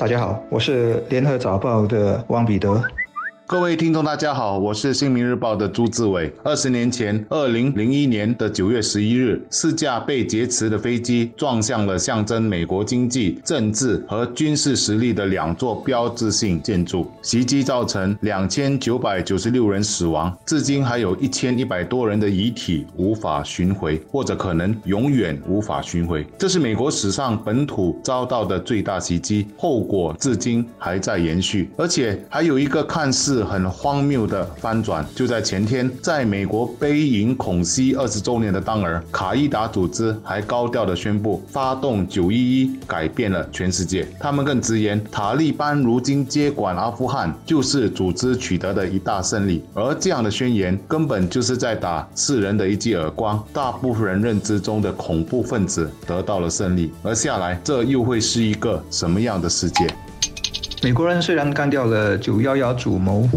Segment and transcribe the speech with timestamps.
[0.00, 2.82] 大家好，我是联合早报的汪彼得。
[3.50, 6.32] 各位听众，大家好，我是新民日报的朱志伟。
[6.44, 26.24] 二十年前，二零零一年的九月十一日，四架被劫持的飞机撞向了象征美国经济、政治和军事实力的两座标志性建筑，袭击造成两千九百九十六人死亡，至今还有一千一百多人的遗体无法寻回，或者可能永远无法寻回。
[26.38, 33.39] 这是美国史上本土遭到的最大袭击，后果至今还在延续，而且还有一个看似。
[33.42, 44.06] 很荒谬的翻转，就在前天，在美国悲影恐袭二十周年的当儿，卡伊达组织还高调的宣布，发动九一一改变了全世界。
[44.18, 49.62] 他们更直言，塔利班如今接管阿富汗，就是组织取得的一大胜利。
[49.74, 53.42] 而这样的宣言，根本就是在打世人的一记耳光。
[53.52, 59.86] 大部分人认知中的恐怖分子得到了胜利，而下来，这又会是一个什么样的世界？
[60.82, 63.28] 美国人虽然干掉了九幺幺主谋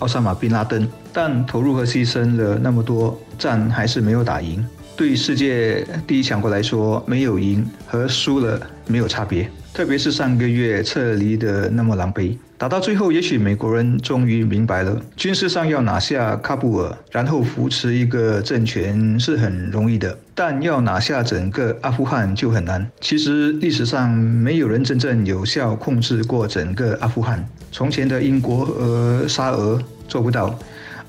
[0.00, 4.66] 奥萨马·宾拉登，但投入和牺牲了那么多，战还是没有打赢。
[4.96, 9.48] 对世界第一强国来说，没有赢和输了没有差别。
[9.78, 22.84] 特别是上个月撤离的那么狼狈，打到最后，也许美国人终于明白了，军事上要拿下喀布尔，然后扶持一个政权是很容易的，但要拿下整个阿富汗就很难。
[23.00, 30.58] 其实历史上没有人真正有效控制过整个阿富汗，从前的英国和沙俄做不到。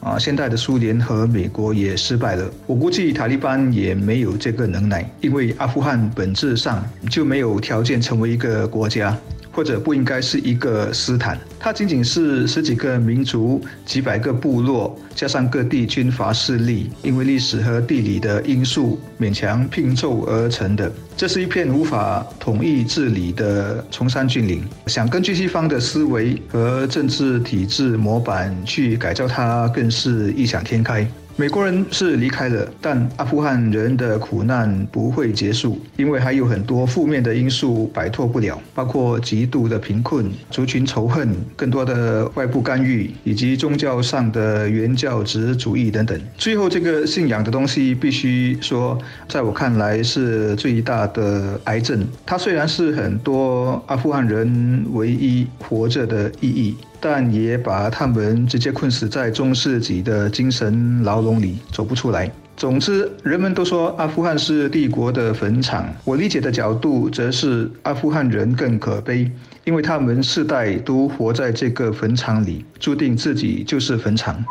[0.02, 2.50] 啊，现在的苏联和美国也失败了。
[2.66, 9.18] 我估计塔利班也没有这个能耐，因为阿富汗本质上就没有条件成为一个国家。
[9.52, 20.92] 或者不应该是一个斯坦，它仅仅是十几个民族、几百个部落，加上各地军阀势力，因为历史和地理的因素勉强拼凑而成的。
[21.18, 31.06] 这是一片无法统一治理的崇山峻岭，想根据西方的思维和政治体制模板去改造它，更是异想天开。
[31.40, 46.20] 美国人是离开了，但阿富汗人的苦难不会结束，因为还有很多负面的因素摆脱不了，包括极度的贫困、族群仇恨、更多的外部干预，以及宗教上的原教旨主义等等。
[46.38, 52.06] 最后，这个信仰的东西，必须说，在我看来是最大的癌症。
[52.26, 56.76] 它虽然是很多阿富汗人唯一活着的意义。
[57.00, 62.32] 但也把他们直接困死在中世纪的精神牢笼里，走不出来。
[62.58, 65.88] 总之，人们都说阿富汗是帝国的坟场。
[66.04, 69.32] 我理解的角度则是阿富汗人更可悲，
[69.64, 74.44] 因为他们世代都活在这个坟场里，注定自己就是坟场。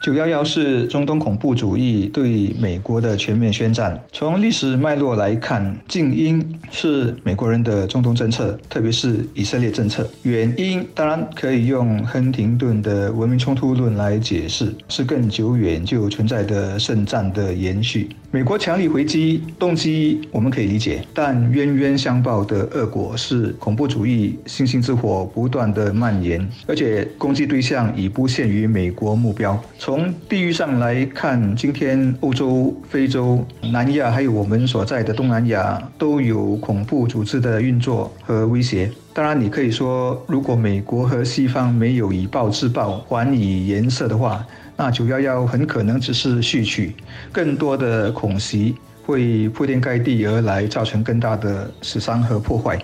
[0.00, 4.00] 九幺幺是中东恐怖主义对美国的全面宣战。
[4.12, 18.08] 从历史脉络来看，近因是美国人的中东政策，特别是以色列政策；远因当然可以用亨廷顿的文明冲突论来解释，是更久远就存在的圣战的延续。
[18.30, 29.58] 美国强力回击动机我们可以理解，但冤冤相报的恶果是恐怖主义星星之火不断的蔓延，而且攻击对象已不限于美国目标。
[29.78, 38.90] 从地域上来看，今天欧洲、非洲、南亚还有我们所在的东南亚都有恐怖组织的运作和威胁。
[39.18, 44.46] 当然，你可以说，如果美国和西方没有以暴制暴、还以颜色的话。
[44.76, 46.94] 那九幺幺很可能只是序曲，
[47.32, 52.78] 更多的恐袭会铺天盖地而来，造成更大的死伤和破坏。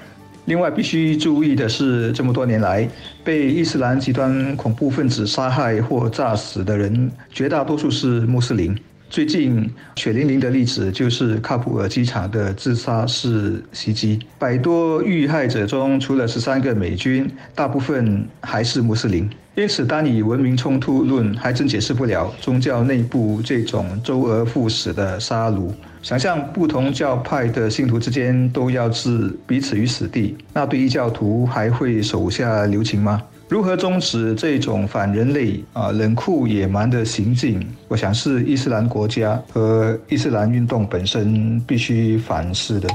[0.46, 2.88] 另外，必须注意的是，这么多年来
[3.22, 8.76] 被伊斯兰极端恐怖分子杀害或炸死的人，绝大多数是穆斯林。
[9.14, 19.30] 最近血淋淋的例子就是喀布尔机场的自杀式袭击，百多遇害者中，除了十三个美军，大部分还是穆斯林。
[19.54, 25.70] 因此，单以文明冲突论，还真解释不了宗教内部这种周而复始的杀戮。
[26.02, 33.22] 想象不同教派的信徒之间都要置彼此于死地，那对异教徒还会手下留情吗？
[33.46, 37.60] 如何终止这种反人类、啊冷酷野蛮的行径？
[37.88, 42.88] 我想是伊斯兰国家和伊斯兰运动本身必须反思的。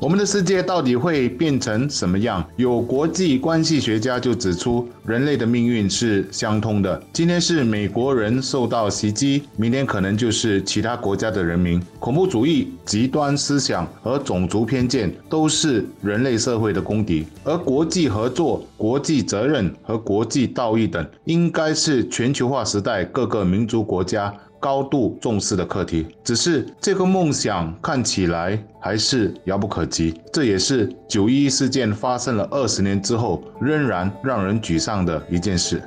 [0.00, 2.42] 我们的世界到底会变成什么样？
[2.56, 7.02] 有国际关系学家就指出，人类的命运是相通的。
[7.12, 11.78] 今天是美国人受到袭击，明天可能就是其他国家的人民。
[11.98, 24.34] 恐怖主义、极端思想和种族偏见都是人类社会的公敌，而国际合作、国际责任和国际道义等，应该是全球化时代各个民族国家。
[24.60, 26.06] 高度重视的课题。
[26.22, 35.82] 只是这个梦想看起来还是遥不可及，这也是九一一事件发生了二十年之后仍然让人沮丧的一件事。